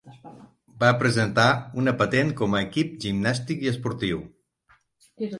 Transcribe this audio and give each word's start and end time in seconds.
Va 0.83 0.87
presentar 1.01 1.43
una 1.81 1.91
patent 1.99 2.31
com 2.39 2.55
a 2.55 2.61
"equip 2.69 2.95
gimnàstic 3.03 3.61
i 3.65 3.69
esportiu". 3.73 4.23